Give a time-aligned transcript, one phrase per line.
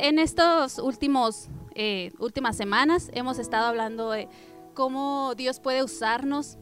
[0.00, 4.28] En estos últimos eh, últimas semanas hemos estado hablando de
[4.72, 6.56] cómo Dios puede usarnos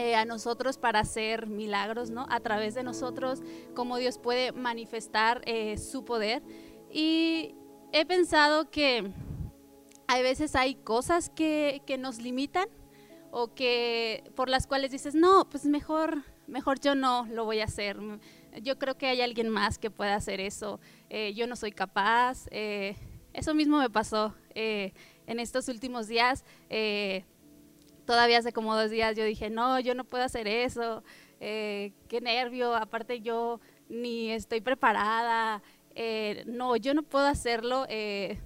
[0.00, 2.26] eh, a nosotros para hacer milagros, ¿no?
[2.30, 3.42] A través de nosotros,
[3.74, 6.42] cómo Dios puede manifestar eh, su poder.
[6.90, 7.54] Y
[7.92, 9.12] he pensado que
[10.06, 12.68] hay veces hay cosas que, que nos limitan
[13.30, 17.64] o que por las cuales dices, no, pues mejor, mejor yo no lo voy a
[17.64, 17.98] hacer
[18.62, 20.80] yo creo que hay alguien más que pueda hacer eso,
[21.10, 22.46] eh, yo no soy capaz.
[22.50, 22.96] Eh,
[23.32, 24.92] eso mismo me pasó eh,
[25.26, 26.44] en estos últimos días.
[28.04, 31.02] todavía hace como dos días yo dije, no, yo no puedo hacer eso,
[31.40, 35.62] qué nervio, aparte yo ni estoy preparada.
[36.46, 37.86] no, yo no puedo hacerlo.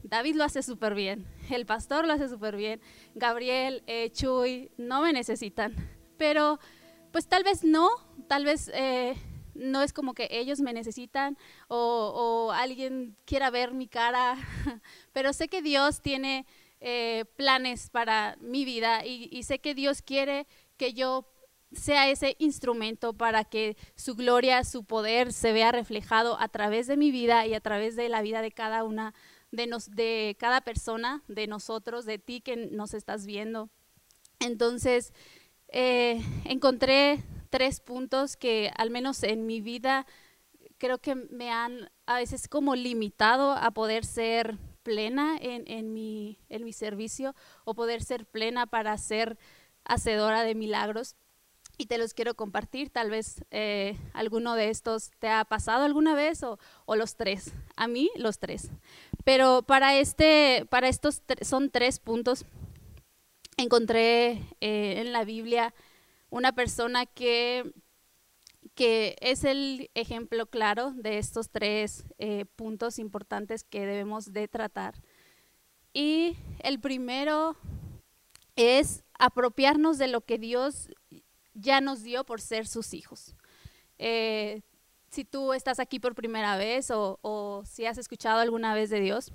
[0.04, 2.80] David lo hace súper bien, el pastor lo hace súper bien,
[3.14, 3.82] Gabriel,
[4.12, 5.74] Chuy, no me necesitan.
[6.16, 6.58] Pero
[7.12, 7.90] pues tal vez no,
[8.26, 8.70] tal vez
[9.58, 11.36] no es como que ellos me necesitan
[11.68, 14.36] o, alguien quiera ver mi cara,
[15.12, 16.46] pero sé que Dios tiene
[16.80, 20.46] eh, planes para mi vida y, sé que Dios quiere
[20.76, 21.28] que yo
[21.72, 26.96] sea ese instrumento para que su gloria, su poder se vea reflejado a través de
[26.96, 29.12] mi vida y a través de la vida de cada una
[29.50, 33.68] de, nos, de cada persona, de nosotros, de ti que nos estás viendo.
[34.40, 35.12] Entonces,
[35.68, 40.06] eh, encontré tres puntos que al menos en mi vida
[40.78, 46.38] creo que me han a veces como limitado a poder ser plena en, en, mi,
[46.48, 49.36] en mi servicio o poder ser plena para ser
[49.84, 51.16] hacedora de milagros.
[51.76, 56.14] Y te los quiero compartir, tal vez eh, alguno de estos te ha pasado alguna
[56.14, 57.52] vez o, o, los tres.
[57.76, 58.70] A mí los tres.
[59.24, 62.46] Pero para, este, para estos son tres puntos.
[63.56, 65.72] Encontré eh, en la Biblia
[66.30, 67.72] una persona que,
[68.74, 74.94] que es el ejemplo claro de estos tres eh, puntos importantes que debemos de tratar.
[75.92, 77.56] Y el primero
[78.56, 80.88] es apropiarnos de lo que Dios
[81.54, 83.34] ya nos dio por ser sus hijos.
[83.98, 84.62] Eh,
[85.10, 89.32] si tú estás aquí por primera vez o, si has escuchado alguna vez de Dios,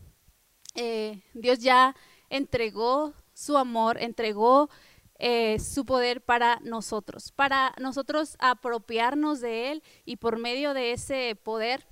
[0.76, 1.96] eh, Dios ya
[2.30, 4.70] entregó su amor, entregó
[5.26, 11.40] eh, su poder para nosotros, para nosotros apropiarnos de Él y por medio de ese
[11.42, 11.88] poder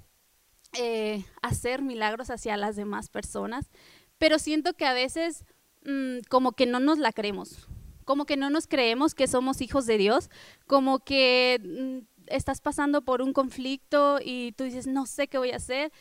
[0.73, 3.71] eh, hacer milagros hacia las demás personas.
[4.17, 5.45] Pero siento que a veces
[5.85, 7.69] mm, como que no nos la creemos,
[8.03, 10.29] como que no nos creemos que somos hijos de Dios,
[10.67, 15.51] como que mm, estás pasando por un conflicto y tú dices, no sé qué voy
[15.51, 15.93] a hacer,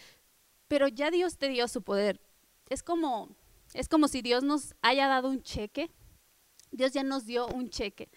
[0.66, 2.20] pero ya Dios te dio su poder.
[2.68, 3.28] Es como,
[3.72, 5.92] es como si Dios nos haya dado un cheque
[6.70, 8.08] Dios ya nos dio un cheque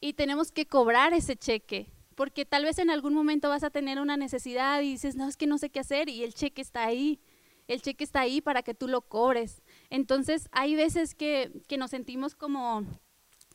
[0.00, 4.00] y tenemos que cobrar ese cheque, porque tal vez en algún momento vas a tener
[4.00, 6.84] una necesidad y dices, no, es que no sé qué hacer y el cheque está
[6.84, 7.20] ahí.
[7.66, 9.62] El cheque está ahí para que tú lo cobres.
[9.90, 12.84] Entonces hay veces que, nos sentimos como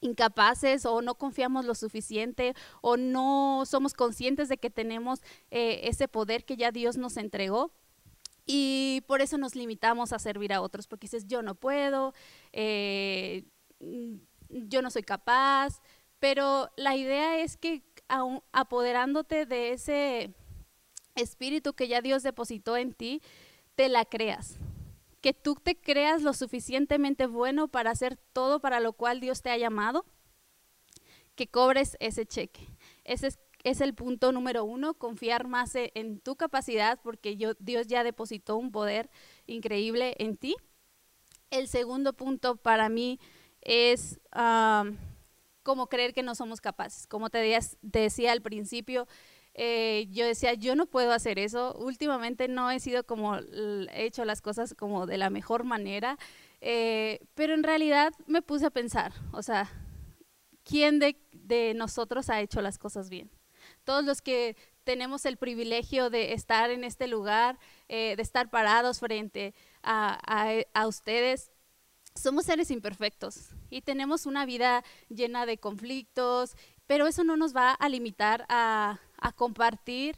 [0.02, 6.08] incapaces o no confiamos lo suficiente o no somos conscientes de que tenemos eh, ese
[6.08, 7.72] poder que ya Dios nos entregó.
[8.46, 12.14] Y por eso nos limitamos a servir a otros, porque dices, yo no puedo,
[12.52, 13.46] eh,
[14.50, 15.82] yo no soy capaz,
[16.20, 17.84] pero la idea es que
[18.52, 20.34] apoderándote de ese
[21.16, 23.22] espíritu que ya Dios depositó en ti,
[23.76, 24.58] te la creas.
[25.22, 29.50] Que tú te creas lo suficientemente bueno para hacer todo para lo cual Dios te
[29.50, 30.06] ha llamado,
[31.36, 32.68] que cobres ese cheque.
[33.04, 33.30] Ese
[33.64, 38.04] es, el punto número uno, confiar más e, en tu capacidad porque yo, Dios ya
[38.04, 39.10] depositó un poder
[39.48, 40.56] increíble en ti.
[41.50, 43.20] El segundo punto para mí
[43.64, 44.20] es
[45.64, 47.08] como creer que no somos capaces.
[47.08, 49.08] Como te, decía al principio,
[49.56, 51.74] eh, yo decía, yo no puedo hacer eso.
[51.76, 56.18] Últimamente no he sido como, he hecho las cosas como de la mejor manera,
[56.62, 59.70] eh, pero en realidad me puse a pensar, o sea,
[60.64, 63.30] ¿quién de, nosotros ha hecho las cosas bien?
[63.84, 67.58] Todos los que tenemos el privilegio de estar en este lugar,
[67.88, 71.53] eh, de estar parados frente a ustedes,
[72.16, 76.56] somos seres imperfectos y tenemos una vida llena de conflictos,
[76.88, 79.00] pero eso no nos va a limitar a,
[79.36, 80.18] compartir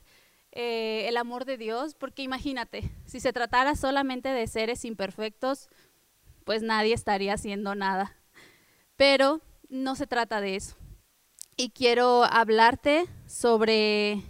[0.51, 5.69] eh, el amor de Dios, porque imagínate, si se tratara solamente de seres imperfectos,
[6.44, 8.15] pues nadie estaría haciendo nada.
[8.98, 10.75] Pero no se trata de eso.
[11.56, 14.24] Y quiero hablarte sobre,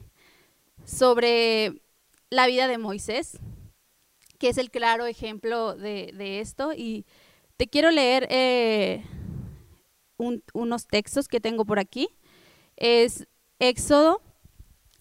[0.84, 1.82] sobre
[2.30, 3.40] la vida de Moisés,
[4.40, 6.74] que es el claro ejemplo de, de esto.
[6.74, 7.06] Y
[7.58, 9.04] te quiero leer eh,
[10.54, 12.10] unos textos que tengo por aquí.
[12.76, 13.28] Es
[13.60, 14.22] Éxodo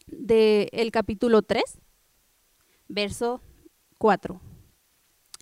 [0.06, 1.62] del capítulo 3,
[2.88, 3.40] verso
[3.98, 4.40] 4.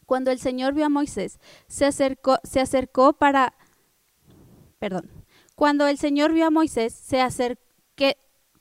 [0.07, 1.39] Cuando el Señor vio a Moisés,
[1.69, 3.55] se acercó, se acercó para,
[4.79, 5.11] perdón,
[5.55, 7.63] cuando el Señor vio a Moisés, se acercó,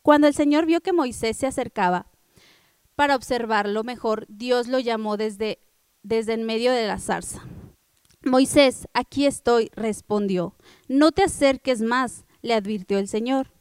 [0.01, 2.07] cuando el Señor vio que Moisés se acercaba
[2.95, 5.59] para observarlo mejor, Dios lo llamó desde,
[6.03, 7.45] desde en medio de la zarza.
[8.23, 10.55] Moisés, aquí estoy, respondió.
[10.87, 13.51] No te acerques más, le advirtió el Señor.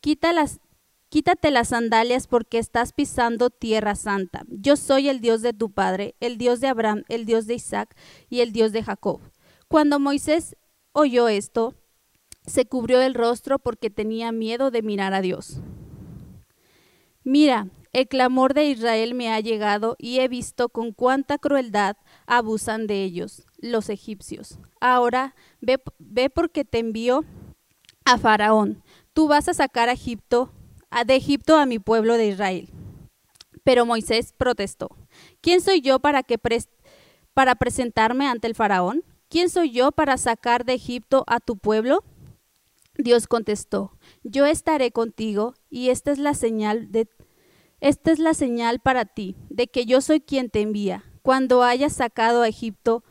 [0.00, 4.42] Quítate las sandalias porque estás pisando tierra santa.
[4.48, 7.96] Yo soy el Dios de tu padre, el Dios de Abraham, el Dios de Isaac
[8.28, 9.20] y el Dios de Jacob.
[9.68, 10.56] Cuando Moisés
[10.90, 11.74] oyó esto,
[12.46, 15.60] se cubrió el rostro porque tenía miedo de mirar a Dios.
[17.22, 21.96] Mira, el clamor de Israel me ha llegado y he visto con cuánta crueldad
[22.26, 24.58] abusan de ellos los egipcios.
[24.80, 27.24] Ahora ve, ve porque te envío
[28.04, 28.82] a Faraón.
[29.12, 30.52] Tú vas a sacar a Egipto,
[31.06, 32.70] de Egipto a mi pueblo de Israel.
[33.64, 34.88] Pero Moisés protestó.
[35.40, 36.38] ¿Quién soy yo para que
[37.34, 39.04] para presentarme ante el faraón?
[39.28, 42.02] ¿Quién soy yo para sacar de Egipto a tu pueblo?
[42.96, 47.08] Dios contestó, yo estaré contigo y esta es la señal de
[47.80, 51.04] esta es la señal para ti de que yo soy quien te envía.
[51.22, 53.04] Cuando hayas sacado a Egipto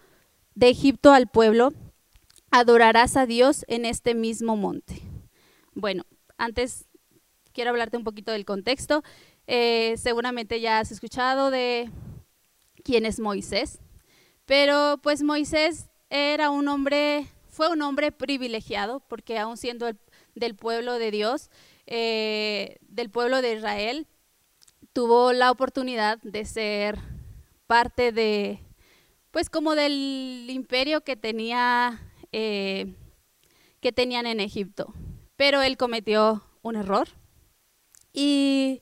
[0.60, 1.72] de Egipto al pueblo,
[2.52, 5.02] adorarás a Dios en este mismo monte.
[5.74, 6.04] Bueno,
[6.38, 6.86] antes
[7.54, 9.02] quiero hablarte un poquito del contexto.
[9.48, 11.90] Eh, seguramente ya has escuchado de
[12.84, 13.80] quién es Moisés,
[14.46, 19.90] pero pues Moisés era un hombre fue un hombre privilegiado porque aún siendo
[20.36, 21.50] del pueblo de Dios,
[21.88, 24.08] eh, del pueblo de Israel,
[24.92, 27.00] tuvo la oportunidad de ser
[27.66, 28.60] parte de,
[29.32, 32.00] pues como del imperio que tenía,
[32.32, 32.96] eh,
[33.80, 34.94] que tenían en Egipto.
[35.36, 37.08] Pero él cometió un error
[38.12, 38.82] y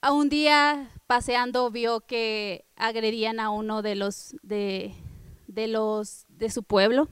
[0.00, 4.94] a un día paseando vio que agredían a uno de los de
[5.46, 7.08] de los de su pueblo,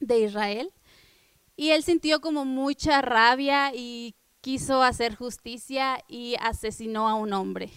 [0.00, 0.72] de Israel.
[1.56, 7.70] Y él sintió como mucha rabia y quiso hacer justicia y asesinó a un hombre.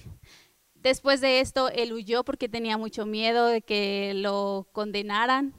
[0.84, 5.54] Después de esto, él huyó porque tenía mucho miedo de que lo condenaran.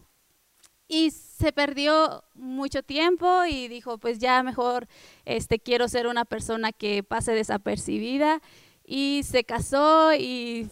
[0.89, 4.89] Y se perdió mucho tiempo y dijo, pues ya mejor
[5.27, 8.41] este, quiero ser una persona que pase desapercibida
[8.89, 10.71] y se casó y,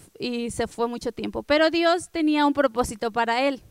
[0.50, 1.42] se fue mucho tiempo.
[1.42, 3.62] Pero Dios tenía un propósito para él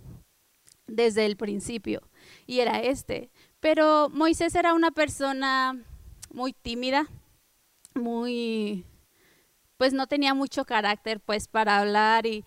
[0.86, 2.02] desde el principio
[2.46, 3.32] y era este.
[3.60, 5.84] Pero Moisés era una persona
[6.32, 7.08] muy tímida,
[7.96, 8.86] muy,
[9.78, 12.44] pues no tenía mucho carácter pues para hablar y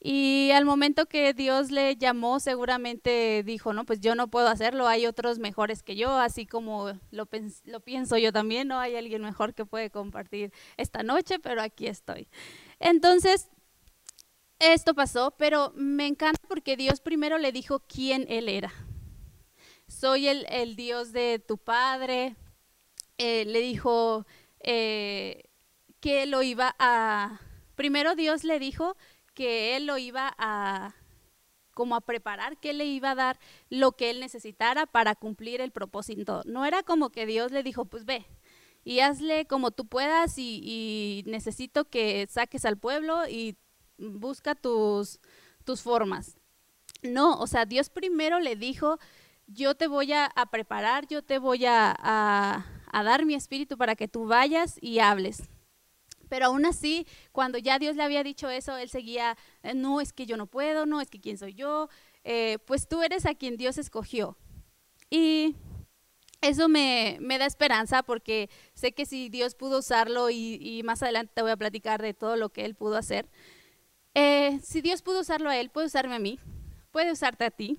[0.00, 4.86] y al momento que Dios le llamó, seguramente dijo, no, pues yo no puedo hacerlo,
[4.86, 7.28] hay otros mejores que yo, así como lo,
[7.64, 11.88] lo pienso yo también, no hay alguien mejor que puede compartir esta noche, pero aquí
[11.88, 12.28] estoy.
[12.78, 13.48] Entonces,
[14.60, 18.72] esto pasó, pero me encanta porque Dios primero le dijo quién él era.
[19.88, 22.36] Soy el, Dios de tu padre.
[23.16, 24.26] Eh, le dijo
[24.60, 25.47] eh,
[26.00, 27.40] que lo iba a...
[27.74, 28.96] Primero Dios le dijo
[29.34, 30.94] que él lo iba a
[31.74, 33.38] como a preparar, que le iba a dar
[33.70, 36.42] lo que él necesitara para cumplir el propósito.
[36.44, 38.26] No era como que Dios le dijo, pues ve
[38.84, 43.56] y hazle como tú puedas y, necesito que saques al pueblo y
[43.98, 45.20] busca tus,
[45.64, 46.36] tus formas.
[47.02, 48.98] No, o sea, Dios primero le dijo,
[49.46, 54.08] yo te voy a, preparar, yo te voy a, a dar mi espíritu para que
[54.08, 55.42] tú vayas y hables.
[56.28, 60.12] Pero aún así, cuando ya Dios le había dicho eso, él seguía, eh, no, es
[60.12, 61.88] que yo no puedo, no, es que quién soy yo,
[62.24, 64.36] eh, pues tú eres a quien Dios escogió.
[65.10, 65.56] Y
[66.40, 71.42] eso me, da esperanza porque sé que si Dios pudo usarlo y, más adelante te
[71.42, 73.28] voy a platicar de todo lo que Él pudo hacer,
[74.14, 76.38] eh, si Dios pudo usarlo a Él, puede usarme a mí,
[76.90, 77.78] puede usarte a ti.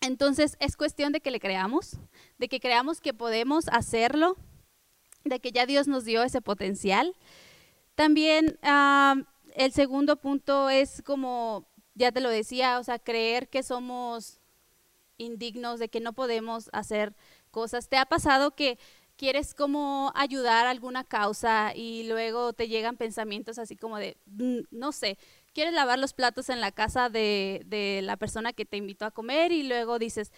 [0.00, 1.98] Entonces es cuestión de que le creamos,
[2.38, 4.36] de que creamos que podemos hacerlo,
[5.24, 7.14] de que ya Dios nos dio ese potencial
[7.94, 8.58] también
[9.54, 14.40] el segundo punto es como, ya te lo decía, o sea, creer que somos
[15.18, 17.14] indignos, de que no podemos hacer
[17.50, 17.88] cosas.
[17.88, 18.78] ¿Te ha pasado que
[19.16, 24.60] quieres como ayudar a alguna causa y luego te llegan pensamientos así como de, mm,
[24.70, 25.18] no sé,
[25.52, 29.10] quieres lavar los platos en la casa de, de la persona que te invitó a
[29.10, 30.32] comer y luego dices,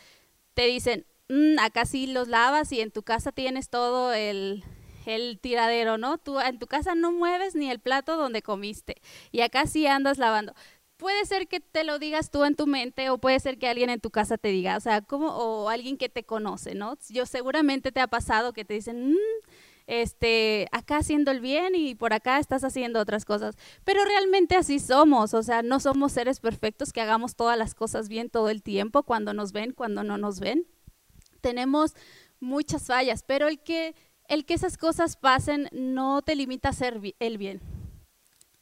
[0.55, 4.65] te dicen, mm, acá sí los lavas y en tu casa tienes todo el,
[5.07, 6.19] el tiradero, ¿no?
[6.19, 8.97] Tú en tu casa no mueves ni el plato donde comiste
[9.33, 10.55] y acá sí andas lavando.
[10.97, 13.91] Puede ser que te lo digas tú en tu mente o puede ser que alguien
[13.91, 16.97] en tu casa te diga, o sea, como o alguien que te conoce, ¿no?
[17.09, 19.17] Yo seguramente te ha pasado que te dicen, mm,
[19.87, 23.57] este, acá haciendo el bien y por acá estás haciendo otras cosas.
[23.85, 28.09] Pero realmente así somos, o sea, no somos seres perfectos que hagamos todas las cosas
[28.09, 30.67] bien todo el tiempo, cuando nos ven, cuando no nos ven.
[31.41, 31.95] Tenemos
[32.41, 33.95] muchas fallas, pero el que,
[34.29, 37.61] el que esas cosas pasen no te limita a hacer el bien.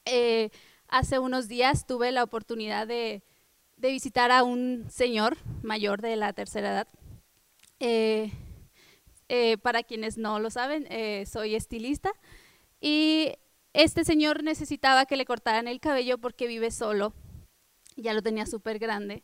[0.04, 0.50] Eh,
[0.88, 3.23] hace unos días tuve la oportunidad de,
[3.76, 6.88] visitar a un señor mayor de la tercera edad.
[7.81, 8.31] Eh,
[9.28, 10.87] eh, para quienes no lo saben,
[11.26, 12.12] soy estilista
[12.81, 13.33] y
[13.73, 17.14] este señor necesitaba que le cortaran el cabello porque vive solo,
[17.97, 19.23] ya lo tenía súper grande.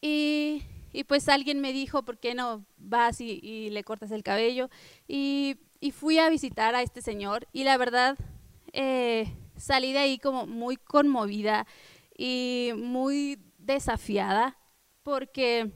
[0.00, 0.64] Y,
[1.04, 4.68] pues alguien me dijo, ¿por qué no vas y, le cortas el cabello?
[5.08, 5.58] Y,
[5.92, 8.16] fui a visitar a este señor y la verdad
[8.72, 11.66] eh, salí de ahí como muy conmovida
[12.16, 14.56] y muy desafiada
[15.02, 15.72] porque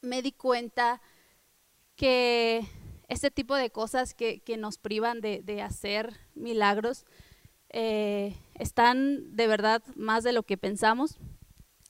[0.00, 1.02] me di cuenta
[1.96, 2.64] que
[3.08, 7.04] este tipo de cosas que, nos privan de, hacer milagros
[7.70, 11.18] eh, están de verdad más de lo que pensamos.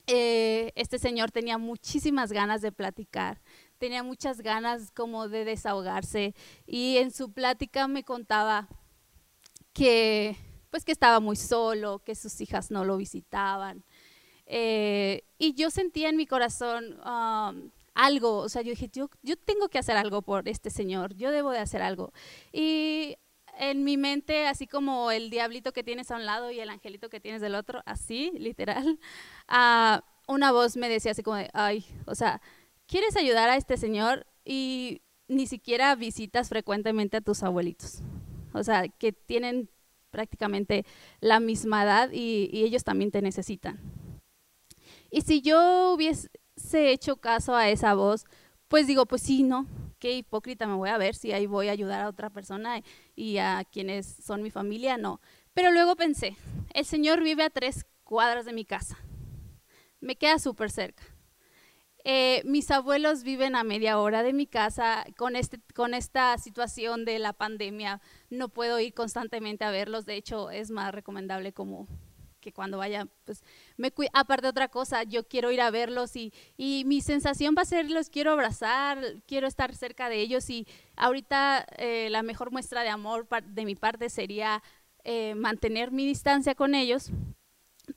[0.07, 3.41] Eh, este señor tenía muchísimas ganas de platicar,
[3.77, 6.33] tenía muchas ganas como de desahogarse
[6.65, 8.69] y en su plática me contaba
[9.73, 10.37] que
[10.69, 13.83] pues que estaba muy solo, que sus hijas no lo visitaban.
[14.45, 19.35] Eh, y yo sentía en mi corazón, um, algo, o sea, yo dije, yo, yo
[19.37, 22.13] tengo que hacer algo por este señor, yo debo de hacer algo.
[22.53, 23.17] Y
[23.59, 27.09] en mi mente, así como el diablito que tienes a un lado y el angelito
[27.09, 28.99] que tienes del otro, así, literal,
[29.49, 32.41] uh, una voz me decía así como ay, o sea,
[32.85, 34.27] ¿quieres ayudar a este señor?
[34.45, 37.99] Y ni siquiera visitas frecuentemente a tus abuelitos.
[38.53, 39.69] O sea, que tienen
[40.09, 40.85] prácticamente
[41.19, 43.79] la misma edad y, y ellos también te necesitan.
[45.11, 48.25] Y si yo hubiese, se hecho caso a esa voz,
[48.67, 49.67] pues digo, pues sí, no,
[49.99, 52.81] qué hipócrita me voy a ver si ahí voy a ayudar a otra persona
[53.15, 55.21] y a quienes son mi familia, no.
[55.53, 56.35] Pero luego pensé,
[56.73, 58.97] el Señor vive a tres cuadras de mi casa,
[59.99, 61.03] me queda súper cerca.
[62.09, 65.05] Eh, mis abuelos viven a media hora de mi casa.
[65.17, 67.99] Con, este, con esta situación de la pandemia
[68.29, 70.05] no puedo ir constantemente a verlos.
[70.05, 71.85] De hecho, es más recomendable como
[72.39, 73.43] que cuando vaya, pues
[73.75, 77.63] me aparte de otra cosa, yo quiero ir a verlos y, y, mi sensación va
[77.63, 82.51] a ser los quiero abrazar, quiero estar cerca de ellos y ahorita eh, la mejor
[82.51, 84.63] muestra de amor de mi parte sería
[85.03, 87.11] eh, mantener mi distancia con ellos,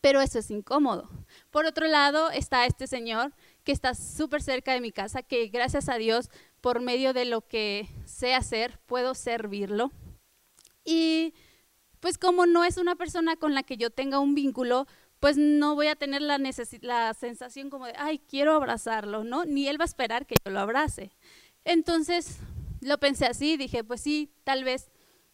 [0.00, 1.11] pero eso es incómodo.
[1.50, 5.88] Por otro lado está este señor que está súper cerca de mi casa, que gracias
[5.88, 6.30] a Dios,
[6.61, 9.90] por medio de lo que sé hacer, puedo servirlo.
[10.85, 11.35] Y
[12.00, 14.87] pues como no es una persona con la que yo tenga un vínculo,
[15.21, 16.38] pues no voy a tener la,
[16.80, 19.45] la sensación como de, ay, quiero abrazarlo, ¿no?
[19.45, 21.12] Ni él va a esperar que yo lo abrace.
[21.64, 22.38] Entonces
[22.80, 24.90] lo pensé así, dije, pues sí, tal vez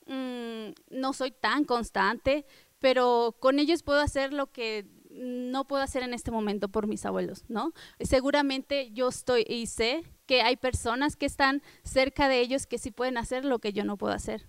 [0.07, 2.45] mm, no soy tan constante,
[2.81, 7.07] pero con ellos puedo hacer lo que no puedo hacer en este momento por mis
[7.07, 7.73] abuelos, ¿no?
[8.01, 12.91] Seguramente yo estoy y sé que hay personas que están cerca de ellos que sí
[12.91, 14.47] pueden hacer lo que yo no puedo hacer.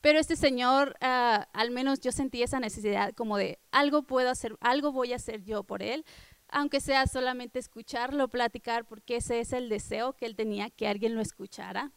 [0.00, 4.56] Pero este señor, ah, al menos yo sentí esa necesidad como de algo puedo hacer,
[4.60, 6.04] algo voy a hacer yo por él,
[6.48, 11.14] aunque sea solamente escucharlo, platicar, porque ese es el deseo que él tenía, que alguien
[11.14, 11.92] lo escuchara.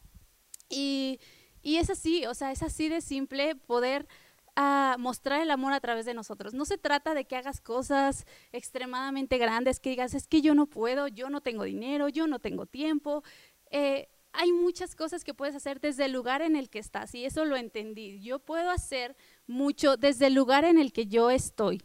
[0.70, 1.20] Y,
[1.62, 4.08] y es así, o sea, es así de simple poder
[4.56, 6.54] ah, mostrar el amor a través de nosotros.
[6.54, 10.66] No se trata de que hagas cosas extremadamente grandes, que digas, es que yo no
[10.66, 13.24] puedo, yo no tengo dinero, yo no tengo tiempo.
[13.70, 17.26] Eh, hay muchas cosas que puedes hacer desde el lugar en el que estás y
[17.26, 18.22] eso lo entendí.
[18.22, 19.16] Yo puedo hacer
[19.48, 21.82] mucho desde el lugar en el que yo estoy.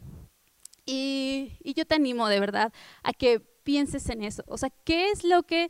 [0.85, 2.71] Y, yo te animo de verdad
[3.03, 4.43] a que pienses en eso.
[4.47, 5.69] O sea, ¿qué es lo que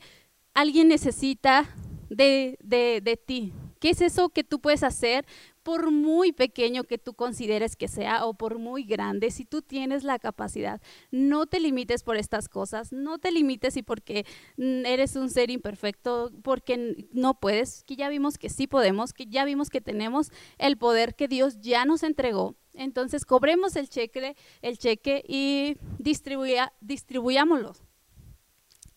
[0.53, 1.67] alguien necesita
[2.09, 3.53] de, de, de ti?
[3.79, 5.25] ¿Qué es eso que tú puedes hacer
[5.67, 10.05] por muy pequeño que tú consideres que sea o por muy grande, si tú tienes
[10.05, 10.81] la capacidad,
[11.11, 15.51] no te limites por estas cosas, no te limites y porque mm, eres un ser
[15.51, 20.31] imperfecto, porque no puedes, que ya vimos que sí podemos, que ya vimos que tenemos
[20.57, 22.55] el poder que Dios ya nos entregó.
[22.73, 27.73] Entonces cobremos el cheque, el cheque y distribuya, distribuyámoslo.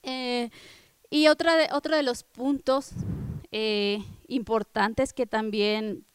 [0.05, 0.51] Eh,
[1.11, 2.93] y otra de, otro de los puntos
[3.51, 6.07] eh, importantes que también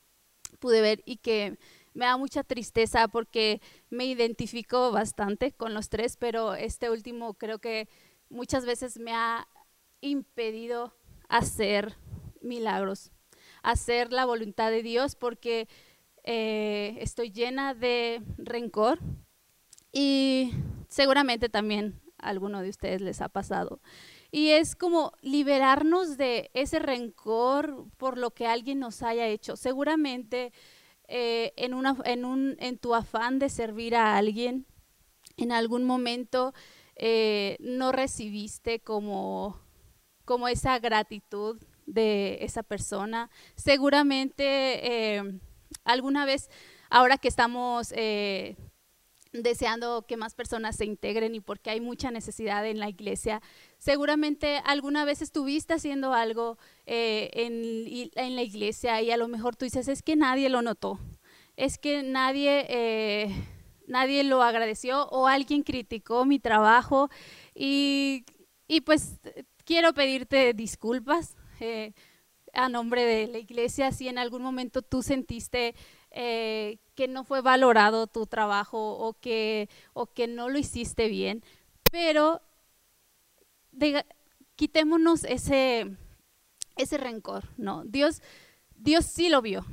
[0.56, 1.58] pude ver y que
[1.94, 7.60] me da mucha tristeza porque me identifico bastante con los tres, pero este último creo
[7.60, 7.88] que
[8.30, 9.48] muchas veces me ha
[10.02, 10.94] impedido
[11.30, 11.96] hacer
[12.42, 13.12] milagros,
[13.64, 15.68] hacer la voluntad de Dios porque
[16.24, 19.00] eh, estoy llena de rencor
[19.92, 20.52] y
[20.90, 23.80] seguramente también a alguno de ustedes les ha pasado.
[24.36, 29.56] Y es como liberarnos de ese rencor por lo que alguien nos haya hecho.
[29.56, 30.52] Seguramente
[31.08, 34.66] eh, en, una, en, un, en tu afán de servir a alguien,
[35.38, 36.54] en algún momento
[36.98, 39.58] eh, no recibiste como,
[40.26, 43.30] como esa gratitud de esa persona.
[43.56, 45.40] Seguramente eh,
[45.86, 46.50] alguna vez,
[46.90, 47.94] ahora que estamos
[49.44, 53.42] deseando que más personas se integren y porque hay mucha necesidad en la iglesia.
[53.78, 59.56] Seguramente alguna vez estuviste haciendo algo eh, en, en, la iglesia y a lo mejor
[59.56, 61.00] tú dices, es que nadie lo notó,
[61.56, 63.30] es que nadie, eh,
[63.88, 67.10] nadie lo agradeció o alguien criticó mi trabajo
[67.54, 68.26] y,
[68.68, 69.20] y pues
[69.64, 71.36] quiero pedirte disculpas.
[71.60, 71.94] Eh,
[72.56, 75.76] a nombre de la iglesia, si en algún momento tú sentiste
[76.18, 81.44] eh, que no fue valorado tu trabajo o que, o que no lo hiciste bien,
[81.92, 82.42] pero
[84.56, 85.92] quitémonos ese,
[86.78, 87.84] ese rencor, ¿no?
[87.84, 88.22] Dios,
[88.78, 89.66] Dios sí lo vio,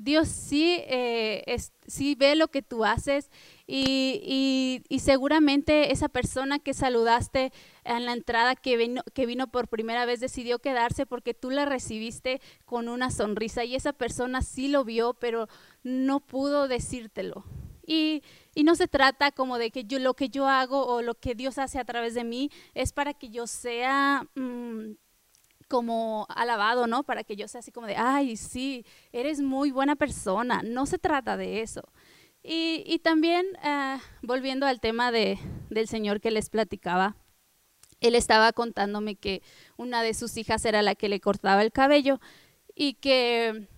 [0.00, 3.30] Dios sí, eh, sí ve lo que tú haces
[3.66, 7.52] y, seguramente esa persona que saludaste
[7.84, 11.64] en la entrada que vino, que vino por primera vez decidió quedarse porque tú la
[11.64, 15.48] recibiste con una sonrisa y esa persona sí lo vio, pero
[15.88, 17.44] no pudo decírtelo.
[17.86, 18.22] Y,
[18.64, 21.58] no se trata como de que yo lo que yo hago o lo que Dios
[21.58, 24.26] hace a través de mí es para que yo sea...
[24.34, 24.92] Mm,
[25.68, 27.02] como alabado, ¿no?
[27.04, 30.62] Para que yo sea así como de, ay, sí, eres muy buena persona.
[30.64, 31.82] No se trata de eso.
[32.42, 37.16] Y, también, ah, volviendo al tema de, del Señor que les platicaba,
[38.00, 39.42] él estaba contándome que
[39.76, 42.18] una de sus hijas era la que le cortaba el cabello
[42.74, 43.68] y que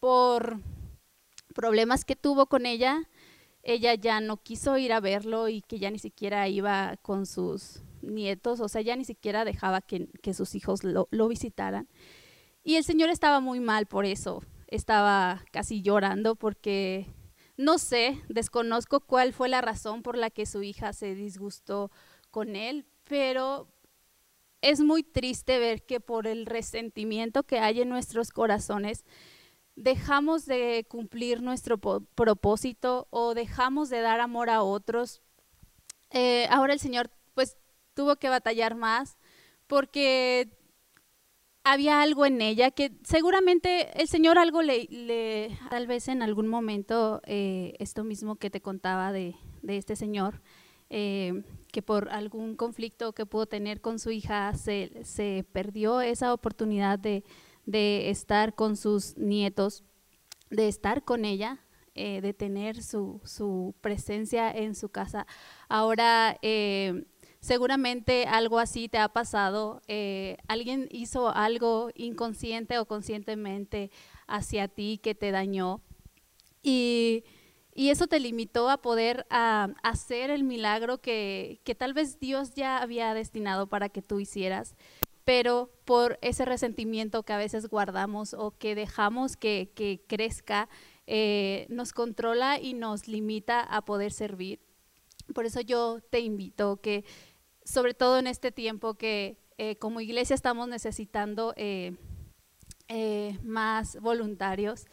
[0.00, 0.60] por
[1.58, 3.02] problemas que tuvo con ella,
[3.64, 7.82] ella ya no quiso ir a verlo y que ya ni siquiera iba con sus
[8.00, 11.88] nietos, o sea, ya ni siquiera dejaba que, sus hijos lo, visitaran.
[12.62, 17.08] Y el Señor estaba muy mal por eso, estaba casi llorando porque
[17.56, 21.90] no sé, desconozco cuál fue la razón por la que su hija se disgustó
[22.30, 23.66] con él, pero
[24.60, 29.04] es muy triste ver que por el resentimiento que hay en nuestros corazones,
[29.78, 35.22] dejamos de cumplir nuestro propósito o dejamos de dar amor a otros.
[36.10, 37.10] Eh, ahora el Señor
[37.94, 39.18] tuvo que batallar más
[39.66, 40.48] porque
[41.64, 47.20] había algo en ella que seguramente el Señor algo le, tal vez en algún momento,
[47.26, 49.34] eh, esto mismo que te contaba de,
[49.66, 50.40] este Señor,
[50.90, 56.98] eh, que por algún conflicto que pudo tener con su hija se, perdió esa oportunidad
[56.98, 57.24] de,
[57.72, 59.84] estar con sus nietos,
[60.50, 61.60] de estar con ella,
[61.94, 65.26] eh, de tener su, su, presencia en su casa.
[65.68, 66.38] Ahora
[67.40, 69.80] Seguramente algo así te ha pasado.
[69.86, 73.90] Eh, alguien hizo algo inconsciente o conscientemente
[74.26, 75.80] hacia ti que te dañó.
[76.62, 77.24] Y,
[77.74, 83.68] eso te limitó a poder hacer el milagro que, tal vez Dios ya había destinado
[83.68, 84.74] para que tú hicieras
[85.28, 90.70] pero por ese resentimiento que a veces guardamos o que dejamos que, crezca,
[91.06, 94.58] eh, nos controla y nos limita a poder servir.
[95.34, 97.04] Por eso yo te invito que
[97.62, 101.94] sobre todo en este tiempo que eh, como iglesia estamos necesitando eh,
[102.88, 104.86] eh, más voluntarios,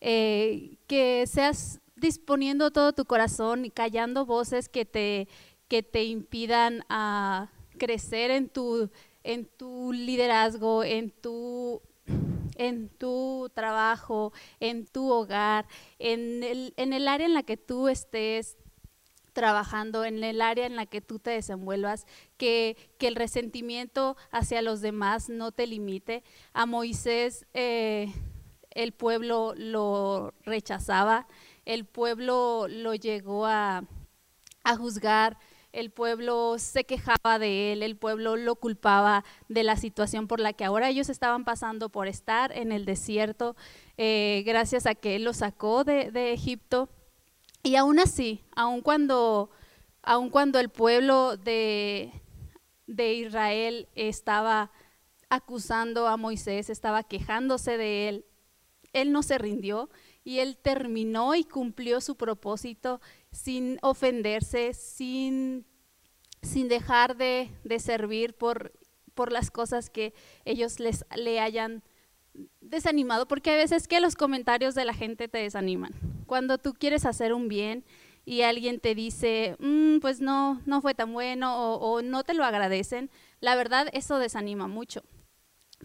[0.00, 5.26] que seas disponiendo todo tu corazón y callando voces que te,
[5.66, 8.88] que te impidan a crecer en tu,
[9.22, 11.82] en tu liderazgo, en tu
[12.56, 15.66] en tu trabajo, en tu hogar,
[15.98, 18.58] en el, en el área en la que tú estés
[19.32, 22.06] trabajando en el área en la que tú te desenvuelvas,
[22.36, 26.22] que, que el resentimiento hacia los demás no te limite.
[26.52, 28.12] A Moisés eh,
[28.70, 31.26] el pueblo lo rechazaba,
[31.64, 33.84] el pueblo lo llegó a,
[34.64, 35.38] a juzgar,
[35.72, 40.52] el pueblo se quejaba de él, el pueblo lo culpaba de la situación por la
[40.52, 43.56] que ahora ellos estaban pasando por estar en el desierto,
[43.96, 46.88] eh, gracias a que él lo sacó de, Egipto.
[47.62, 49.50] Y aún así, aun cuando,
[50.30, 52.10] cuando el pueblo de,
[52.86, 54.70] de Israel estaba
[55.28, 58.24] acusando a Moisés, estaba quejándose de él,
[58.92, 59.88] él no se rindió
[60.24, 63.00] y él terminó y cumplió su propósito
[63.32, 65.66] sin ofenderse, sin,
[66.42, 68.72] sin dejar de, de servir por,
[69.14, 71.82] por, las cosas que ellos les, le hayan
[72.60, 75.92] desanimado, porque a veces que los comentarios de la gente te desaniman.
[76.26, 77.84] Cuando tú quieres hacer un bien
[78.24, 82.44] y alguien te dice, mm, pues no, no fue tan bueno o, no te lo
[82.44, 85.02] agradecen, La verdad, eso desanima mucho,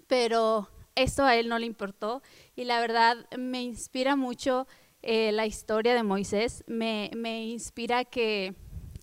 [0.08, 2.22] pero eso a él no le importó
[2.56, 4.68] y la verdad me inspira mucho
[5.02, 8.56] eh, la historia de Moisés, me, me inspira que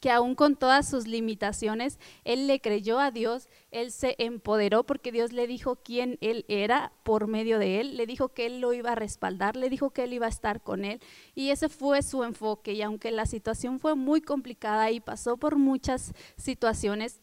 [0.03, 5.13] que aún con todas sus limitaciones, él le creyó a Dios, él se empoderó porque
[5.13, 8.73] Dios le dijo quién él era por medio de él, le dijo que él lo
[8.73, 11.01] iba a respaldar, le dijo que él iba a estar con él.
[11.37, 12.73] Y ese fue su enfoque.
[12.73, 17.21] Y aunque la situación fue muy complicada y pasó por muchas situaciones,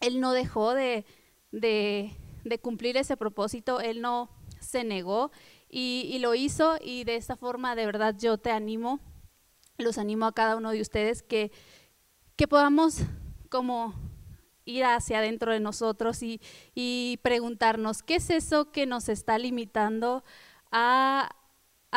[0.00, 1.04] él no dejó de,
[1.50, 2.12] de,
[2.60, 4.30] cumplir ese propósito, él no
[4.60, 5.30] se negó
[5.68, 6.76] y, y lo hizo.
[6.80, 9.00] Y de esta forma, de verdad, yo te animo,
[9.78, 11.50] los animo a cada uno de ustedes que
[12.36, 12.98] que podamos
[13.48, 13.94] como
[14.64, 20.24] ir hacia adentro de nosotros y, preguntarnos, ¿qué es eso que nos está limitando
[20.70, 21.30] a,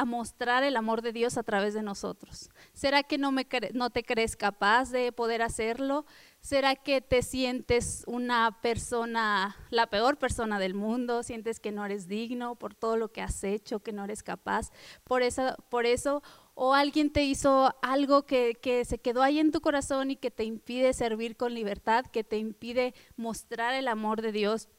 [0.06, 2.52] mostrar el amor de Dios a través de nosotros?
[2.74, 6.06] ¿Será que no, me no te crees capaz de poder hacerlo?
[6.48, 11.22] ¿Será que te sientes una persona, la peor persona del mundo?
[11.22, 14.72] ¿Sientes que no eres digno por todo lo que has hecho, que no eres capaz?
[15.04, 16.24] Por eso, por eso
[16.56, 20.46] o alguien te hizo algo que, se quedó ahí en tu corazón y que te
[20.46, 24.70] impide servir con libertad, que te impide mostrar el amor de Dios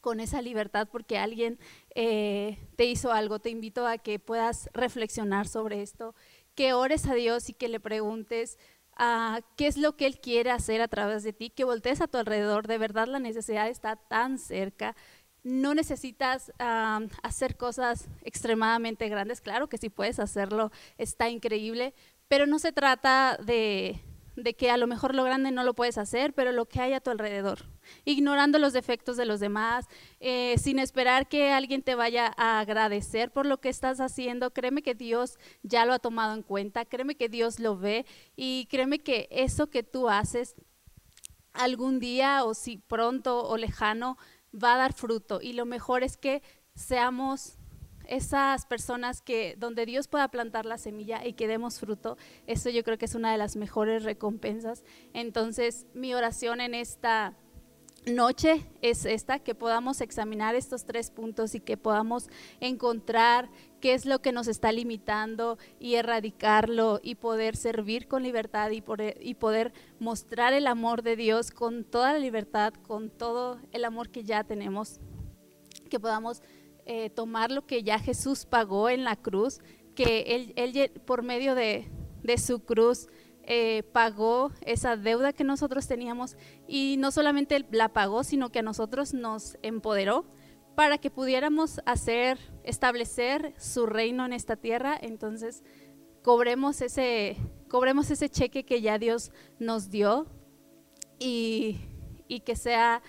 [0.00, 1.58] con esa libertad porque alguien
[1.94, 3.40] eh, te hizo algo.
[3.40, 6.14] Te invito a que puedas reflexionar sobre esto,
[6.54, 8.58] que ores a Dios y que le preguntes
[8.96, 12.06] ah, qué es lo que Él quiere hacer a través de ti, que voltees a
[12.06, 12.66] tu alrededor.
[12.66, 14.94] De verdad la necesidad está tan cerca
[15.44, 16.52] no necesitas
[17.22, 19.42] hacer cosas extremadamente grandes.
[19.42, 21.94] Claro que si puedes hacerlo, está increíble,
[22.28, 24.00] pero no se trata de,
[24.56, 27.00] que a lo mejor lo grande no lo puedes hacer, pero lo que hay a
[27.00, 27.60] tu alrededor,
[28.04, 29.86] ignorando los defectos de los demás,
[30.20, 34.52] eh, sin esperar que alguien te vaya a agradecer por lo que estás haciendo.
[34.52, 38.66] Créeme que Dios ya lo ha tomado en cuenta, créeme que Dios lo ve y
[38.66, 40.54] créeme que eso que tú haces
[41.52, 44.18] algún día o si pronto o lejano
[44.52, 46.42] va a dar fruto y lo mejor es que
[46.74, 47.58] seamos
[48.08, 52.84] esas personas que donde Dios pueda plantar la semilla y que demos fruto, eso yo
[52.84, 54.84] creo que es una de las mejores recompensas.
[55.12, 57.34] Entonces, mi oración en esta
[58.06, 62.28] noche es esta, que podamos examinar estos tres puntos y que podamos
[62.60, 63.48] encontrar
[63.80, 68.80] qué es lo que nos está limitando y erradicarlo y poder servir con libertad y
[68.80, 73.84] poder, y poder mostrar el amor de Dios con toda la libertad, con todo el
[73.84, 75.00] amor que ya tenemos,
[75.88, 76.42] que podamos
[76.86, 79.60] eh, tomar lo que ya Jesús pagó en la cruz,
[79.94, 81.88] que Él, por medio de,
[82.22, 83.08] de su cruz,
[83.46, 88.62] eh, pagó esa deuda que nosotros teníamos y no solamente la pagó, sino que a
[88.62, 90.24] nosotros nos empoderó
[90.74, 94.96] para que pudiéramos hacer, establecer su reino en esta tierra.
[94.98, 95.62] Entonces,
[96.22, 97.36] cobremos ese,
[97.68, 100.26] cobremos ese cheque que ya Dios nos dio
[101.18, 101.80] y,
[102.28, 103.02] y que sea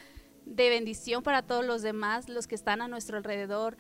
[0.46, 3.78] de bendición para todos los demás, los que están a nuestro alrededor,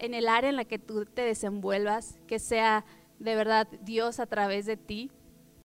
[0.00, 2.84] en el área en la que tú te desenvuelvas, que sea
[3.18, 5.10] de verdad Dios a través de ti